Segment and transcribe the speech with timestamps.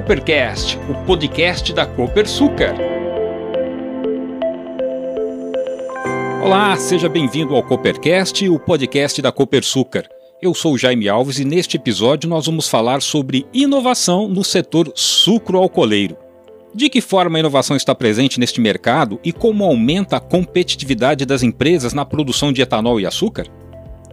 [0.00, 2.74] Coopercast, o podcast da Copersucar.
[6.42, 10.08] Olá, seja bem-vindo ao Coopercast, o podcast da Copersucar.
[10.40, 16.16] Eu sou Jaime Alves e neste episódio nós vamos falar sobre inovação no setor sucro-alcooleiro.
[16.74, 21.42] De que forma a inovação está presente neste mercado e como aumenta a competitividade das
[21.42, 23.46] empresas na produção de etanol e açúcar?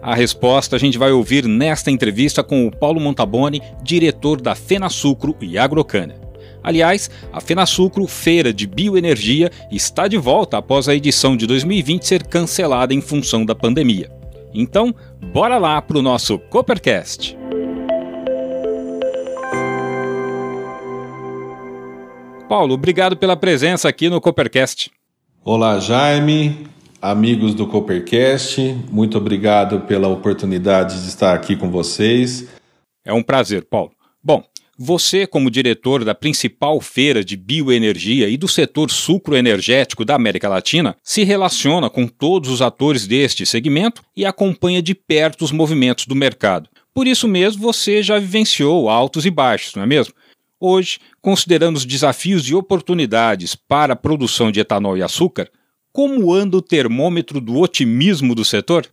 [0.02, 5.36] A resposta a gente vai ouvir nesta entrevista com o Paulo Montaboni, diretor da Fenasucro
[5.42, 6.16] e Agrocana.
[6.64, 12.24] Aliás, a Fenasucro, feira de bioenergia, está de volta após a edição de 2020 ser
[12.24, 14.12] cancelada em função da pandemia.
[14.54, 14.94] Então,
[15.34, 17.38] bora lá para o nosso Coopercast.
[22.48, 24.92] Paulo, obrigado pela presença aqui no Coopercast.
[25.44, 28.62] Olá, Jaime amigos do Coopercast,
[28.92, 32.48] muito obrigado pela oportunidade de estar aqui com vocês.
[33.06, 33.92] É um prazer, Paulo.
[34.24, 34.44] Bom,
[34.78, 40.96] você, como diretor da principal feira de bioenergia e do setor sucroenergético da América Latina,
[41.04, 46.16] se relaciona com todos os atores deste segmento e acompanha de perto os movimentos do
[46.16, 46.70] mercado.
[46.94, 50.14] Por isso mesmo, você já vivenciou altos e baixos, não é mesmo?
[50.60, 55.50] Hoje, considerando os desafios e oportunidades para a produção de etanol e açúcar,
[55.98, 58.86] como anda o termômetro do otimismo do setor?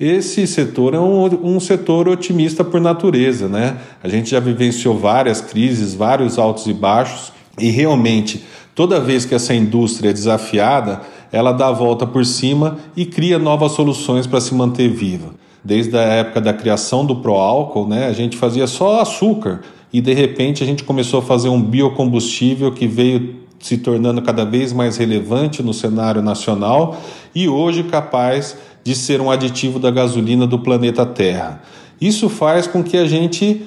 [0.00, 3.76] Esse setor é um, um, setor otimista por natureza, né?
[4.02, 8.42] A gente já vivenciou várias crises, vários altos e baixos, e realmente,
[8.74, 13.38] toda vez que essa indústria é desafiada, ela dá a volta por cima e cria
[13.38, 15.34] novas soluções para se manter viva.
[15.62, 19.60] Desde a época da criação do pró-álcool, né, a gente fazia só açúcar
[19.92, 24.44] e de repente a gente começou a fazer um biocombustível que veio se tornando cada
[24.44, 26.96] vez mais relevante no cenário nacional
[27.34, 31.62] e hoje capaz de ser um aditivo da gasolina do planeta Terra.
[32.00, 33.62] Isso faz com que a gente,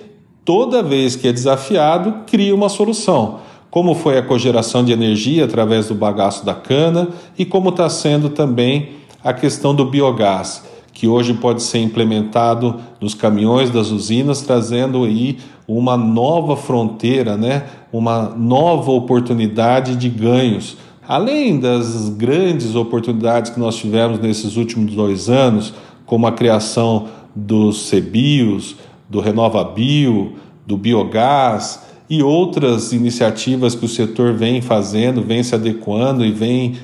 [0.45, 3.39] toda vez que é desafiado, crie uma solução,
[3.69, 8.29] como foi a cogeração de energia através do bagaço da cana e como está sendo
[8.29, 8.91] também
[9.23, 15.37] a questão do biogás que hoje pode ser implementado nos caminhões das usinas, trazendo aí
[15.67, 17.63] uma nova fronteira, né?
[17.91, 20.77] uma nova oportunidade de ganhos.
[21.07, 25.73] Além das grandes oportunidades que nós tivemos nesses últimos dois anos,
[26.05, 28.75] como a criação dos CBIOS,
[29.09, 30.33] do RenovaBio,
[30.65, 36.75] do biogás e outras iniciativas que o setor vem fazendo, vem se adequando e vem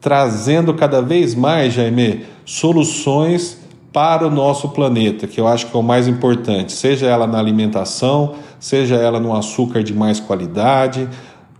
[0.00, 3.58] trazendo cada vez mais, Jaime, soluções
[3.92, 7.38] para o nosso planeta, que eu acho que é o mais importante, seja ela na
[7.38, 11.08] alimentação, seja ela no açúcar de mais qualidade,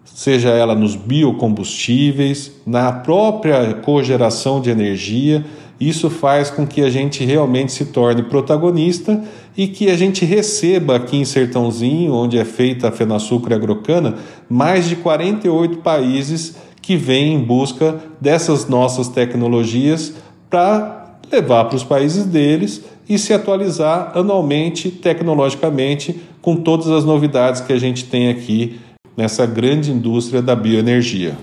[0.05, 5.45] seja ela nos biocombustíveis, na própria cogeração de energia.
[5.81, 9.25] Isso faz com que a gente realmente se torne protagonista
[9.57, 14.17] e que a gente receba aqui em Sertãozinho, onde é feita a Fenaçucra Agrocana,
[14.49, 20.15] mais de 48 países que vêm em busca dessas nossas tecnologias
[20.51, 27.61] para levar para os países deles e se atualizar anualmente, tecnologicamente, com todas as novidades
[27.61, 28.81] que a gente tem aqui
[29.17, 31.37] nessa grande indústria da bioenergia.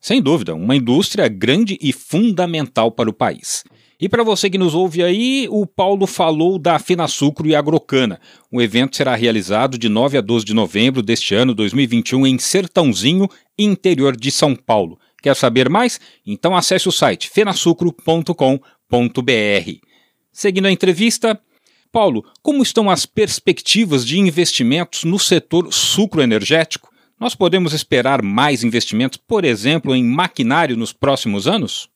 [0.00, 3.64] Sem dúvida, uma indústria grande e fundamental para o país.
[4.00, 8.20] E para você que nos ouve aí, o Paulo falou da Finasucro e Agrocana.
[8.50, 13.28] O evento será realizado de 9 a 12 de novembro deste ano 2021 em Sertãozinho,
[13.58, 15.00] interior de São Paulo.
[15.22, 16.00] Quer saber mais?
[16.26, 18.58] Então acesse o site fenasucro.com.br.
[20.32, 21.40] Seguindo a entrevista,
[21.90, 26.92] Paulo, como estão as perspectivas de investimentos no setor sucroenergético?
[27.18, 31.90] Nós podemos esperar mais investimentos, por exemplo, em maquinário nos próximos anos?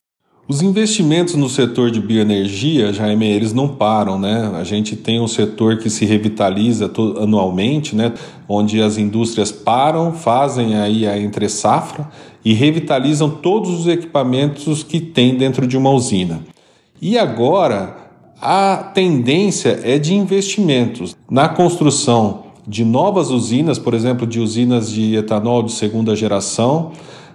[0.49, 4.53] Os investimentos no setor de bioenergia, Jaime, eles não param, né?
[4.57, 8.13] A gente tem um setor que se revitaliza anualmente, né?
[8.49, 12.09] Onde as indústrias param, fazem aí a entre safra
[12.45, 16.41] e revitalizam todos os equipamentos que tem dentro de uma usina.
[17.01, 17.97] E agora
[18.41, 25.15] a tendência é de investimentos na construção de novas usinas, por exemplo, de usinas de
[25.15, 26.91] etanol de segunda geração,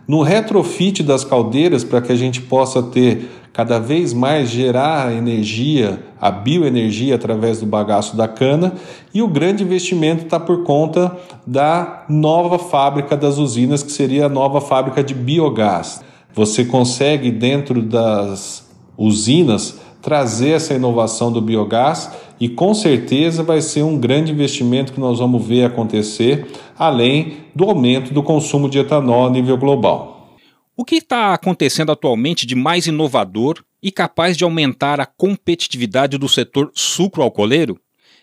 [0.07, 6.03] no retrofit das caldeiras para que a gente possa ter cada vez mais gerar energia,
[6.21, 8.73] a bioenergia através do bagaço da cana,
[9.11, 14.29] e o grande investimento está por conta da nova fábrica das usinas, que seria a
[14.29, 16.01] nova fábrica de biogás.
[16.35, 23.83] Você consegue, dentro das usinas, trazer essa inovação do biogás e com certeza vai ser
[23.83, 26.47] um grande investimento que nós vamos ver acontecer,
[26.77, 30.35] além do aumento do consumo de etanol a nível global.
[30.75, 36.29] O que está acontecendo atualmente de mais inovador e capaz de aumentar a competitividade do
[36.29, 37.79] setor sucroalcooleiro?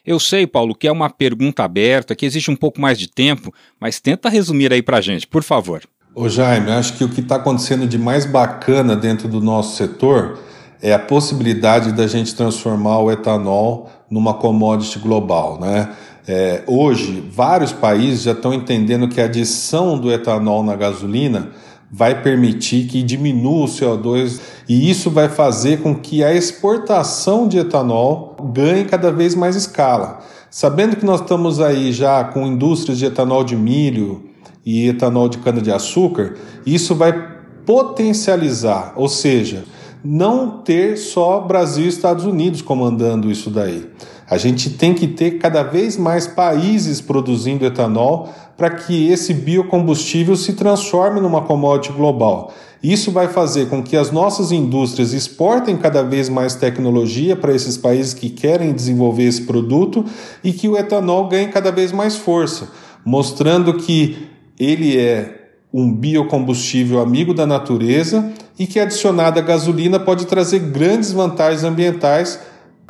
[0.06, 3.52] Eu sei, Paulo, que é uma pergunta aberta, que exige um pouco mais de tempo,
[3.80, 5.82] mas tenta resumir aí para gente, por favor.
[6.14, 10.38] Ô Jaime, acho que o que está acontecendo de mais bacana dentro do nosso setor
[10.84, 15.88] é a possibilidade da gente transformar o etanol numa commodity global, né?
[16.28, 21.52] É, hoje, vários países já estão entendendo que a adição do etanol na gasolina
[21.90, 27.56] vai permitir que diminua o CO2 e isso vai fazer com que a exportação de
[27.56, 30.20] etanol ganhe cada vez mais escala.
[30.50, 34.22] Sabendo que nós estamos aí já com indústrias de etanol de milho
[34.66, 36.34] e etanol de cana-de-açúcar,
[36.66, 37.32] isso vai
[37.64, 39.64] potencializar, ou seja,
[40.04, 43.88] não ter só Brasil e Estados Unidos comandando isso daí.
[44.28, 50.36] A gente tem que ter cada vez mais países produzindo etanol para que esse biocombustível
[50.36, 52.52] se transforme numa commodity global.
[52.82, 57.78] Isso vai fazer com que as nossas indústrias exportem cada vez mais tecnologia para esses
[57.78, 60.04] países que querem desenvolver esse produto
[60.42, 62.68] e que o etanol ganhe cada vez mais força,
[63.02, 64.28] mostrando que
[64.58, 71.12] ele é um biocombustível amigo da natureza e que adicionada à gasolina pode trazer grandes
[71.12, 72.38] vantagens ambientais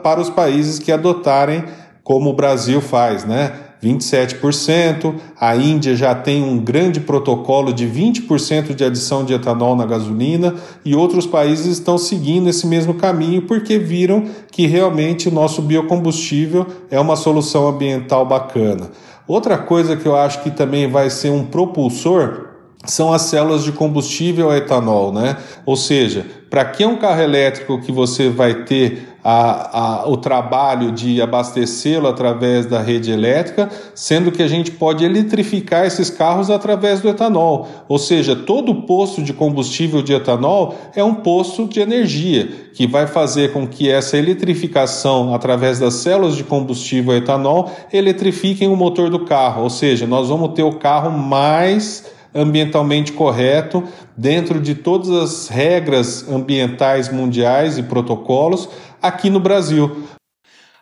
[0.02, 1.64] para os países que adotarem
[2.02, 3.52] como o Brasil faz, né?
[3.84, 9.84] 27%, a Índia já tem um grande protocolo de 20% de adição de etanol na
[9.84, 15.60] gasolina e outros países estão seguindo esse mesmo caminho porque viram que realmente o nosso
[15.60, 18.90] biocombustível é uma solução ambiental bacana.
[19.28, 22.43] Outra coisa que eu acho que também vai ser um propulsor
[22.86, 25.36] são as células de combustível a etanol, né?
[25.64, 30.92] Ou seja, para que um carro elétrico que você vai ter a, a, o trabalho
[30.92, 37.00] de abastecê-lo através da rede elétrica, sendo que a gente pode eletrificar esses carros através
[37.00, 37.66] do etanol.
[37.88, 43.06] Ou seja, todo posto de combustível de etanol é um posto de energia, que vai
[43.06, 49.08] fazer com que essa eletrificação através das células de combustível a etanol eletrifiquem o motor
[49.08, 49.62] do carro.
[49.62, 53.84] Ou seja, nós vamos ter o carro mais ambientalmente correto,
[54.16, 58.68] dentro de todas as regras ambientais mundiais e protocolos
[59.00, 60.04] aqui no Brasil.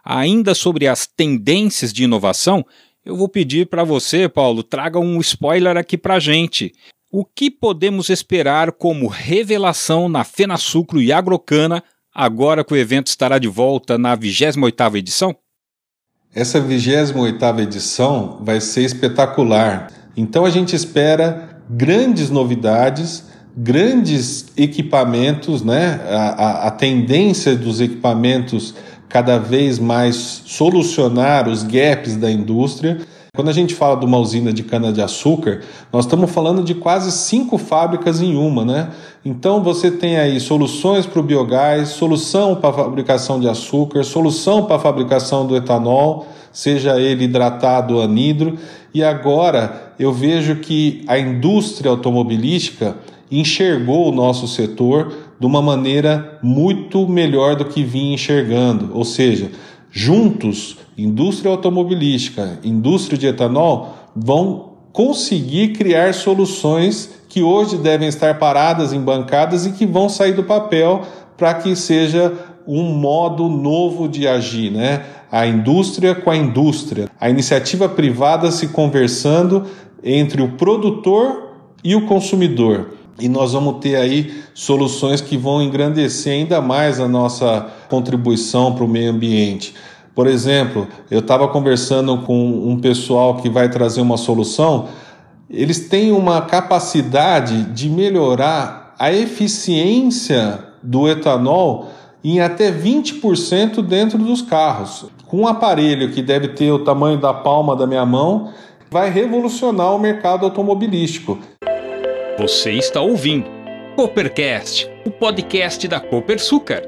[0.04, 2.64] Ainda sobre as tendências de inovação,
[3.04, 6.72] eu vou pedir para você, Paulo, traga um spoiler aqui para gente.
[7.10, 11.82] O que podemos esperar como revelação na Fenasucro e Agrocana
[12.14, 15.36] agora que o evento estará de volta na 28ª edição?
[16.34, 19.92] Essa 28ª edição vai ser espetacular.
[20.16, 23.24] Então a gente espera grandes novidades,
[23.56, 26.00] grandes equipamentos, né?
[26.08, 28.74] A, a, a tendência dos equipamentos
[29.08, 30.16] cada vez mais
[30.46, 32.98] solucionar os gaps da indústria.
[33.34, 37.56] Quando a gente fala de uma usina de cana-de-açúcar, nós estamos falando de quase cinco
[37.56, 38.90] fábricas em uma, né?
[39.24, 44.66] Então você tem aí soluções para o biogás, solução para a fabricação de açúcar, solução
[44.66, 48.58] para a fabricação do etanol, seja ele hidratado ou anidro.
[48.92, 52.98] E agora eu vejo que a indústria automobilística
[53.30, 58.90] enxergou o nosso setor de uma maneira muito melhor do que vinha enxergando.
[58.92, 59.50] Ou seja,
[59.92, 68.92] juntos, indústria automobilística, indústria de etanol, vão conseguir criar soluções que hoje devem estar paradas
[68.92, 71.02] em bancadas e que vão sair do papel
[71.36, 72.32] para que seja
[72.66, 75.04] um modo novo de agir, né?
[75.30, 79.64] A indústria com a indústria, a iniciativa privada se conversando
[80.02, 81.50] entre o produtor
[81.82, 82.90] e o consumidor.
[83.18, 88.84] E nós vamos ter aí soluções que vão engrandecer ainda mais a nossa contribuição para
[88.84, 89.74] o meio ambiente.
[90.14, 94.88] Por exemplo, eu estava conversando com um pessoal que vai trazer uma solução,
[95.48, 101.88] eles têm uma capacidade de melhorar a eficiência do etanol
[102.24, 105.06] em até 20% dentro dos carros.
[105.26, 108.50] Com um aparelho que deve ter o tamanho da palma da minha mão,
[108.90, 111.38] vai revolucionar o mercado automobilístico.
[112.42, 113.48] Você está ouvindo
[113.94, 116.82] Coopercast, o podcast da Copersucar.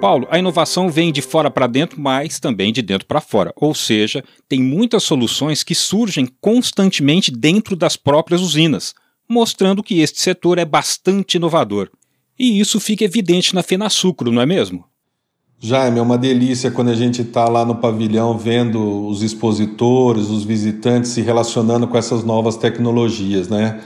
[0.00, 3.52] Paulo, a inovação vem de fora para dentro, mas também de dentro para fora.
[3.56, 8.94] Ou seja, tem muitas soluções que surgem constantemente dentro das próprias usinas,
[9.28, 11.90] mostrando que este setor é bastante inovador.
[12.38, 14.89] E isso fica evidente na Fenasucro, não é mesmo?
[15.62, 20.42] Jaime, é uma delícia quando a gente está lá no pavilhão vendo os expositores, os
[20.42, 23.78] visitantes se relacionando com essas novas tecnologias, né?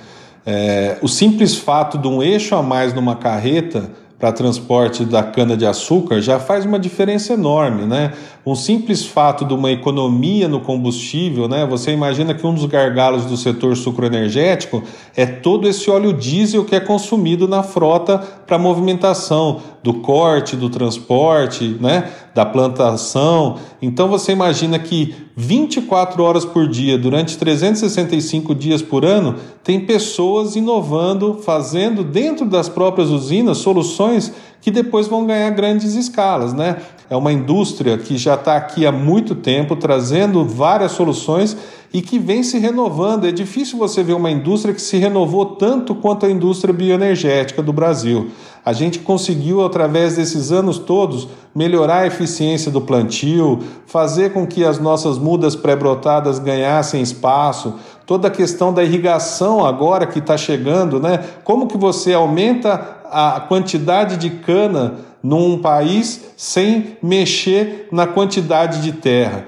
[0.47, 3.90] É, o simples fato de um eixo a mais numa carreta
[4.21, 8.12] para transporte da cana-de-açúcar já faz uma diferença enorme, né?
[8.47, 11.66] Um simples fato de uma economia no combustível, né?
[11.66, 14.83] Você imagina que um dos gargalos do setor sucroenergético
[15.16, 20.56] é todo esse óleo diesel que é consumido na frota para a movimentação do corte,
[20.56, 23.56] do transporte, né, da plantação.
[23.80, 30.56] Então você imagina que 24 horas por dia, durante 365 dias por ano, tem pessoas
[30.56, 34.32] inovando, fazendo dentro das próprias usinas soluções
[34.64, 36.78] que depois vão ganhar grandes escalas, né?
[37.11, 41.54] É uma indústria que já está aqui há muito tempo, trazendo várias soluções
[41.92, 43.26] e que vem se renovando.
[43.26, 47.75] É difícil você ver uma indústria que se renovou tanto quanto a indústria bioenergética do
[47.75, 48.30] Brasil.
[48.64, 54.64] A gente conseguiu, através desses anos todos, melhorar a eficiência do plantio, fazer com que
[54.64, 57.75] as nossas mudas pré-brotadas ganhassem espaço,
[58.06, 61.23] toda a questão da irrigação agora que está chegando, né?
[61.42, 68.92] Como que você aumenta a quantidade de cana num país sem mexer na quantidade de
[68.92, 69.46] terra?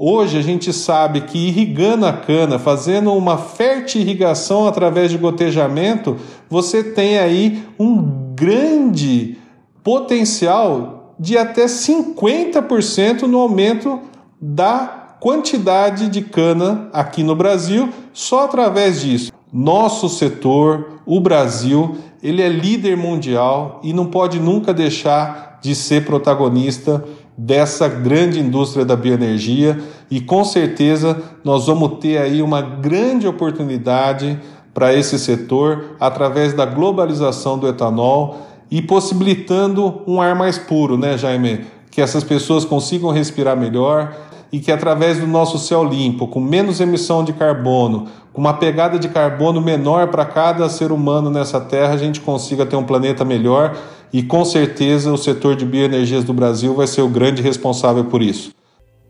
[0.00, 6.16] Hoje a gente sabe que irrigando a cana, fazendo uma fértil irrigação através de gotejamento,
[6.48, 9.36] você tem aí um grande
[9.82, 14.00] potencial de até 50% no aumento
[14.40, 19.32] da quantidade de cana aqui no Brasil, só através disso.
[19.52, 26.04] Nosso setor, o Brasil, ele é líder mundial e não pode nunca deixar de ser
[26.04, 27.04] protagonista
[27.36, 29.78] dessa grande indústria da bioenergia
[30.10, 34.38] e com certeza nós vamos ter aí uma grande oportunidade
[34.74, 38.38] para esse setor através da globalização do etanol
[38.70, 41.64] e possibilitando um ar mais puro, né, Jaime?
[41.90, 44.14] Que essas pessoas consigam respirar melhor
[44.52, 48.98] e que através do nosso céu limpo, com menos emissão de carbono, com uma pegada
[48.98, 53.24] de carbono menor para cada ser humano nessa terra, a gente consiga ter um planeta
[53.24, 53.76] melhor
[54.12, 58.22] e com certeza o setor de bioenergias do Brasil vai ser o grande responsável por
[58.22, 58.50] isso.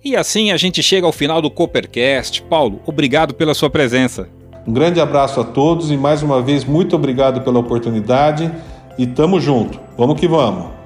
[0.04, 2.42] E assim a gente chega ao final do Coopercast.
[2.42, 4.28] Paulo, obrigado pela sua presença.
[4.66, 8.50] Um grande abraço a todos e mais uma vez muito obrigado pela oportunidade
[8.98, 9.80] e tamo junto.
[9.96, 10.77] Vamos que vamos.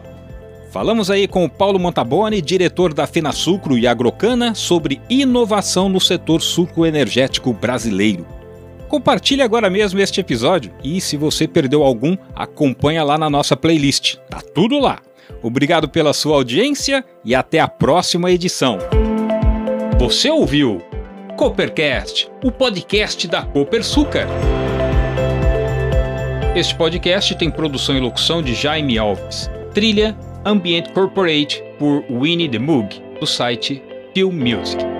[0.72, 6.40] Falamos aí com o Paulo Montaboni, diretor da Sucro e Agrocana, sobre inovação no setor
[6.40, 8.26] sucroenergético brasileiro.
[8.88, 14.16] Compartilhe agora mesmo este episódio e se você perdeu algum, acompanha lá na nossa playlist.
[14.30, 14.98] Tá tudo lá.
[15.42, 18.78] Obrigado pela sua audiência e até a próxima edição.
[19.98, 20.80] Você ouviu
[21.36, 24.26] Coopercast, o podcast da Copersucar.
[26.56, 29.50] Este podcast tem produção e locução de Jaime Alves.
[29.74, 33.80] Trilha Ambient Corporate por Winnie the Moog, do site
[34.12, 34.91] Film Music.